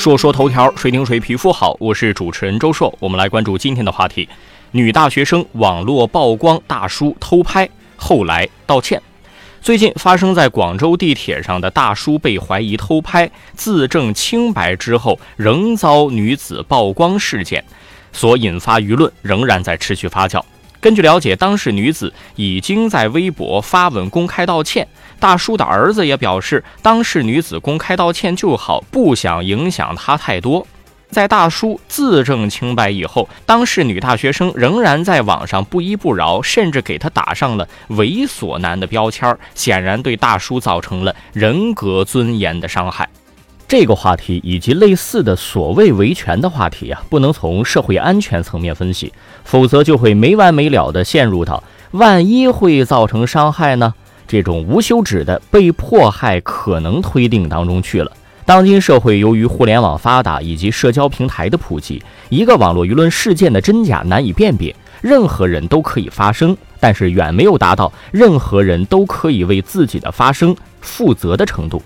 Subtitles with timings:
[0.00, 1.76] 说说头条，谁顶谁皮肤好？
[1.78, 4.26] 我是主持人周硕，我们来关注今天的话题：
[4.70, 9.02] 女大学生网络曝光大叔偷拍，后来道歉。
[9.60, 17.62] 最近发生在广州地铁上的大叔被怀疑偷拍，自证清白之后，仍遭女子曝光事件，
[18.10, 20.42] 所引发舆论仍然在持续发酵。
[20.80, 24.88] 根据了解，当事女子已经在微博发文公开道歉。
[25.18, 30.66] 大叔的儿子也表示，当事女子公开道歉就好，不想影响他太多。
[31.10, 43.08] 在大叔自证清白以后，当事女大学生仍然在网上不依不饶，甚至给他打上了“猥琐男”的标签，显然对大叔造成了人格尊严的伤害。
[43.70, 49.12] 这个话题以及类似的所谓维权的话题啊，不能从社会安全层面分析，
[49.44, 51.62] 否则就会没完没了的陷入到
[51.92, 53.94] 万一会造成伤害呢？
[54.26, 58.10] 这种无休止的被迫害可能推定当中去了。
[58.44, 71.80] 当今社会，由于互联网发达以及社交平台的普及，一个网络舆论事件的真假难以辨别，任何人都可以发声，但是远没有达到任何人都可以为自己的发声负责的程度。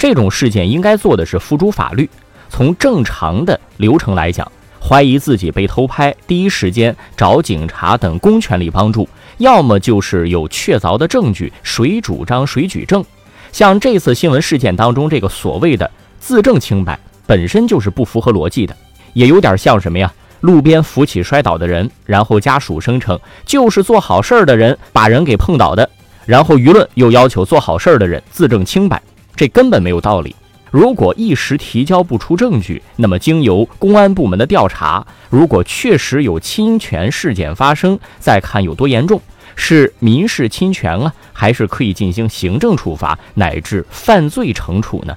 [0.00, 2.08] 这种事件应该做的是付诸法律。
[2.48, 4.50] 从正常的流程来讲，
[4.82, 9.06] 怀疑自己被偷拍，第一时间找警察等公权力帮助。
[9.36, 13.04] 要么就是有确凿的证据，谁主张谁举证。
[13.52, 18.74] 像这次新闻事件当中，这个所谓的自证清白，本身就是不符合逻辑的，
[19.12, 20.10] 也有点像什么呀？
[20.40, 25.86] 路边扶起摔倒的人，然后家属声称就是做好事儿的人把人给碰倒的，
[26.24, 29.00] 然后舆论又要求做好事儿的人自证清白，
[29.40, 30.36] 这根本没有道理。
[30.70, 39.18] 如果一时提交不出证据，那么经由公安部门的调查，如果确实有侵权事件发生，再看有多严重，
[39.56, 45.16] 是民事侵权啊，还是可以进行行政处罚乃至犯罪惩处呢？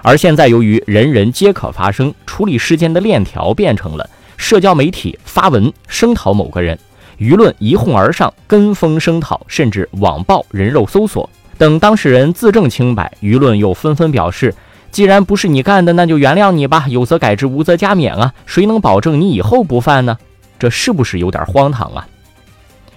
[0.00, 6.78] 而现在由于人人皆可发声，处理事件的链条变成了社交媒体发文声讨某个人，
[7.18, 11.28] 舆论一哄而上跟风声讨，甚至网暴、人肉搜索
[11.58, 14.54] 等当事人自证清白，舆论又纷纷表示。
[14.92, 18.32] 既然不是你干的，那就原谅你吧，有则改之，无则加勉啊！
[18.46, 20.16] 谁能保证你以后不犯呢？
[20.58, 22.08] 这是不是有点荒唐啊？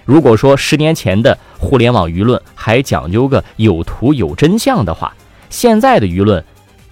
[0.06, 5.12] 如果说十年前的互联网舆论还讲究个有图有真相的话，
[5.50, 6.42] 现在的舆论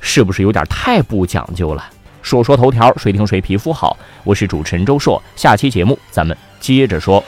[0.00, 1.82] 是不是有点太不讲究了？
[2.20, 3.96] 说说头条，谁听谁皮肤好？
[4.24, 7.24] 我是主持人周硕，下期节目咱们接着说。